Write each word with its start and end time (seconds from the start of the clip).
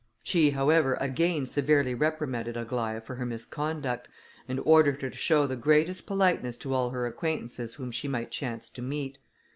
She, 0.23 0.49
however, 0.49 0.95
again 0.99 1.45
severely 1.45 1.93
reprimanded 1.93 2.55
Aglaïa 2.57 3.03
for 3.03 3.17
her 3.17 3.25
misconduct, 3.27 4.07
and 4.47 4.59
ordered 4.61 5.03
her 5.03 5.11
to 5.11 5.15
show 5.15 5.45
the 5.45 5.55
greatest 5.55 6.07
politeness 6.07 6.57
to 6.57 6.73
all 6.73 6.89
her 6.89 7.05
acquaintances 7.05 7.75
whom 7.75 7.91
she 7.91 8.07
might 8.07 8.31
chance 8.31 8.67
to 8.71 8.81
meet. 8.81 9.19